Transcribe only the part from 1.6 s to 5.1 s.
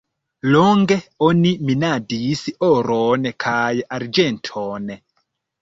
minadis oron kaj arĝenton.